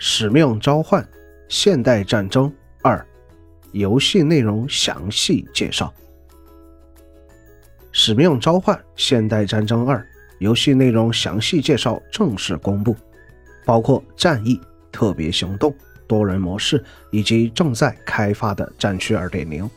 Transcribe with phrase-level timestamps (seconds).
[0.00, 1.06] 使命召唤：
[1.48, 2.52] 现代战争
[2.82, 3.04] 二，
[3.72, 5.92] 游戏内容详细介绍。
[7.90, 10.06] 使命召唤：现代战争二
[10.38, 12.94] 游戏内容详细介绍正式公布，
[13.64, 14.60] 包括战役、
[14.92, 15.74] 特别行动、
[16.06, 19.68] 多人模式以及正在开发的战区二点零。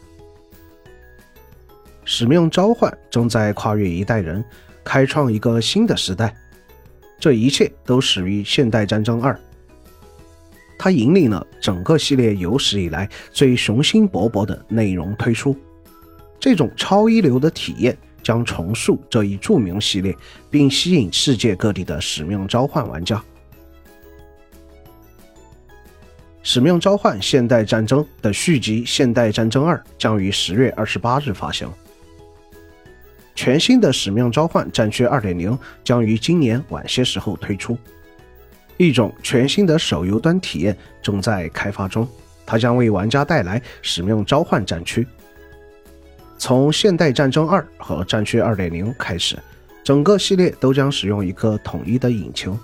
[2.06, 4.46] 使命召唤正在跨越一代人，
[4.84, 6.36] 开创一个新的时代。
[7.20, 9.34] 这一切都始于《现代战争二》，
[10.84, 15.56] 它引领了整个系列有史以来最雄心勃勃的内容推出。
[16.40, 20.18] 这种超一流的体验将重塑这一著名系列，
[20.50, 23.16] 并吸引世界各地的《使命召唤》玩家。
[26.42, 31.72] 《使命召唤：现代战争》的续集《现代战争二》将于十月二十八日发行。
[33.36, 35.36] 全新的《使命召唤：战区2.0》
[35.84, 37.78] 将于今年晚些时候推出，
[38.88, 42.08] 一种全新的手游端体验正在开发中。
[42.46, 45.04] 它将为玩家带来《使命召唤：战区》。
[46.38, 49.38] 从《现代战争2》和《战区2.0》开始，
[49.84, 52.58] 整个系列都将使用一个统一的引擎。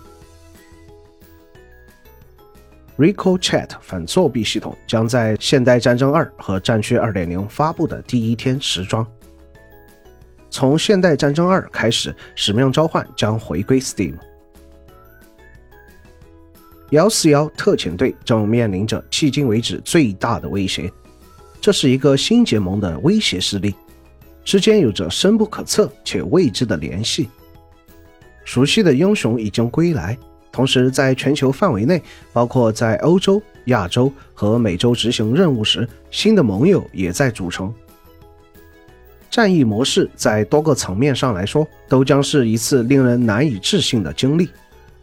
[2.98, 9.06] Recall Chat 反作弊系统将在《现代战争2》和《战区2.0》发布的第一天时装。
[10.50, 14.16] 从《现代战争二》开始，使命召唤将回归 Steam。
[16.92, 20.90] 幺四幺特遣队正面临着迄今为止最大的威胁，
[21.60, 23.76] 这是一个新结盟的威胁势力，
[24.46, 27.30] 之间有着深不可测且未知的联系。
[28.46, 30.18] 熟悉的英雄已经归来，
[30.50, 37.74] 同时在全球范围内，包括在欧洲、亚洲和美洲执行任务时，新的盟友也在组成。
[39.30, 44.48] 战役模式在多个层面上来说，都将是一次令人难以置信的经历：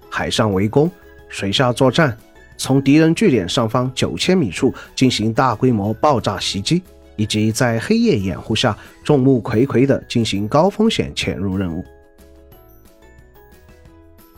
[0.08, 0.90] 海上围攻、
[1.34, 2.16] 水下作战、
[2.56, 6.80] 从敌人据点上方九千米处进行大规模爆炸袭击，
[7.16, 11.84] 以及在黑夜掩护下众目睽睽地进行高风险潜入任务。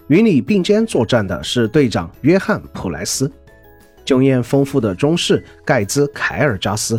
[0.08, 3.30] 与你并肩作战的是队长约翰·普莱斯，
[4.02, 6.98] 经验丰富的中士盖兹·凯尔加斯。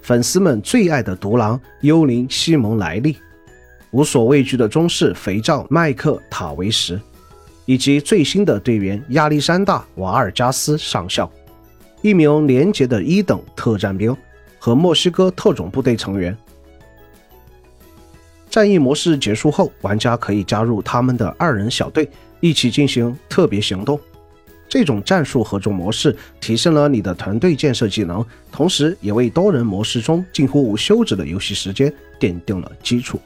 [0.00, 3.18] 粉丝们最爱的独狼幽灵西蒙莱利，
[3.90, 6.98] 无所畏惧的中士肥皂麦克塔维什，
[7.66, 11.30] 以及最新的队员亚历山大瓦尔加斯上校，
[12.00, 14.16] 一名廉洁的一等特战兵
[14.58, 16.36] 和墨西哥特种部队成员。
[18.48, 22.08] 战役模式结束后，玩家可以加入他们的二人小队，
[22.40, 24.00] 一起进行特别行动。
[24.68, 33.20] 这种战术合作模式提升了你的团队建设技能，同时也为多人模式中近乎无休止的游戏时间奠定了基础。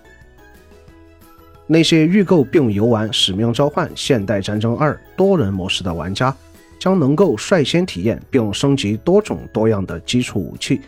[1.72, 6.36] 那些预购并游玩《使命召唤：现代战争二》多人模式的玩家，
[6.80, 10.80] 将能够率先体验并升级多种多样的基础武器，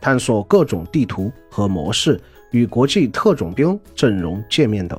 [0.00, 4.98] 探索各种地图和模式，与国际特种兵阵容见面等。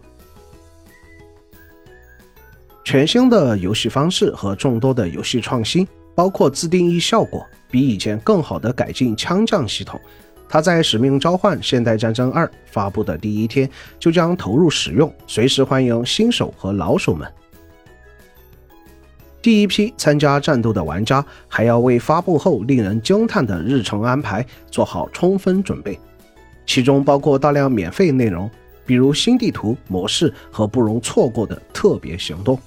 [2.85, 5.85] 全新的游戏方式和众多的游戏创新，
[6.15, 9.99] 包括自定义效果，比以前更好的改进枪将系统。
[10.47, 13.69] 它在《使命召唤：现代战争二》发布的第一天
[13.99, 17.29] 就将投入使用，随时欢迎新手和老手们。
[19.41, 25.99] 第一批参加战斗的玩家还要为发布后令人惊叹的日程安排做好充分准备，
[26.65, 28.49] 其中包括大量免费内容，
[28.85, 32.57] 比如新地图模式和不容错过的特别行动。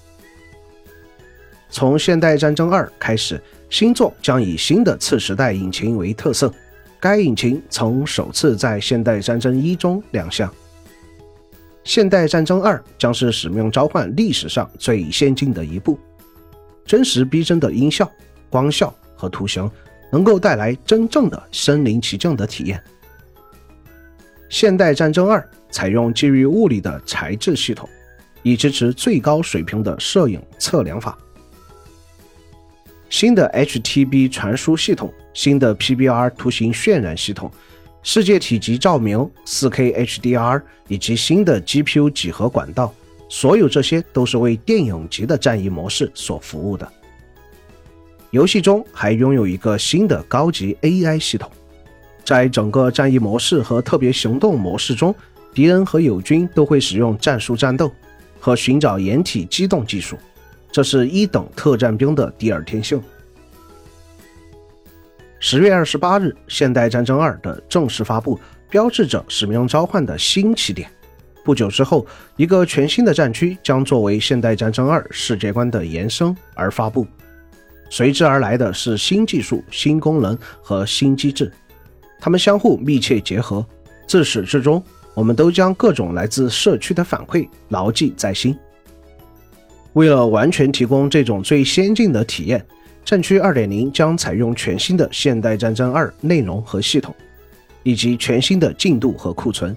[1.68, 6.52] 从《现代战争二》开始，新作将以新的次时代引擎为特色。
[7.00, 10.48] 该引擎曾首次在《现代战争一》中亮相。
[11.84, 15.98] 《现代战争二》将是《使命召唤》历史上最先进的一部。
[16.84, 18.10] 真实逼真的音效、
[18.50, 19.70] 光效和图形
[20.10, 22.78] 能够带来真正的身临其境的体验。
[24.48, 25.38] 《现代战争二》
[25.70, 27.88] 采用基于物理的材质系统，
[28.42, 31.16] 以支持最高水平的摄影测量法。
[33.10, 37.50] 新的 HTB 传输系统、新的 PBR 图形渲染系统、
[38.02, 42.92] 世界体积照明、4K HDR 以及新的 GPU 几何管道，
[43.28, 46.90] 所有这些都是为电影级的战役模式所服务的。
[48.30, 51.50] 游戏中还拥有一个新的高级 AI 系统，
[52.24, 55.14] 在整个战役模式和特别行动模式中，
[55.54, 57.90] 敌人和友军都会使用战术战斗
[58.38, 60.18] 和寻找掩体机动技术。
[60.70, 63.02] 这是一等特战兵的第二天性。
[65.40, 68.38] 十月二十八日，《现代战争二》的正式发布，
[68.68, 70.90] 标志着使命召唤的新起点。
[71.44, 72.06] 不久之后，
[72.36, 77.06] 一个全新的战区将作为《现代战争二》世界观的延伸而发布。
[77.88, 81.50] 随之而来的是新技术、新功能和新机制，
[82.20, 83.64] 它们相互密切结合。
[84.06, 84.82] 自始至终，
[85.14, 88.58] 我们都将各种来自社区的反馈牢记在心。
[89.98, 92.64] 为了完全提供这种最先进的体验，
[93.04, 97.12] 战区2.0将采用全新的《现代战争2》内容和系统，
[97.82, 99.76] 以及全新的进度和库存。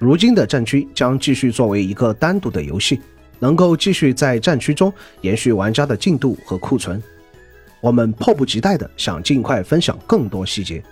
[0.00, 3.00] 如今的战区将继续作为一个单独的游戏，
[3.38, 7.00] 能够继续在战区中延续玩家的进度和库存。
[7.80, 10.82] 我们迫不及待地想尽快分享更多细节。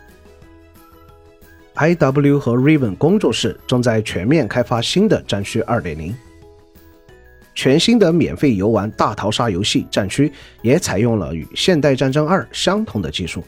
[1.74, 6.14] I.W 和 Raven 工作室正在全面开发新的战区2.0，
[7.54, 13.42] 全新的免费游玩大逃杀游戏战区也采用了与《现代战争2》相同的技术，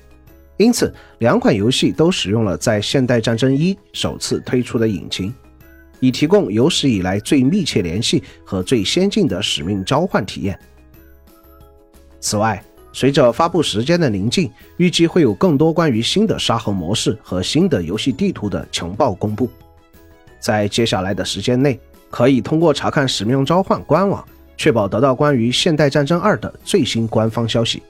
[0.56, 5.34] 因此两款游戏都使用了在《现代战争一》首次推出的引擎，
[5.98, 10.58] 以提供有史以来最密切联系和最先进的使命召唤体验。
[12.20, 12.62] 此外，
[12.92, 19.50] 随着发布时间的临近，预计会有更多关于新的沙盒模式和新的游戏地图的情报公布。
[20.38, 21.78] 在接下来的时间内，
[22.10, 24.24] 可以通过查看《使命召唤》官网，
[24.56, 27.82] 确保得到关于《现代战争2》的最新官方消息。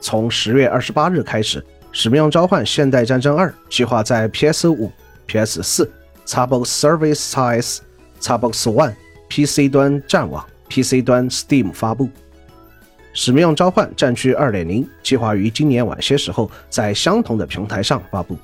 [0.00, 1.60] 从十月二十八日开始，
[1.92, 4.90] 《使命召唤：现代战争2》计划在 PS5、
[5.28, 5.88] PS4、
[6.26, 7.82] Xbox Service X、
[8.20, 8.94] Xbox One、
[9.28, 12.08] PC 端战网、PC 端 Steam 发布。
[13.12, 18.36] 使命召唤战区2.0计划于今年晚些时候在相同的平台上发布。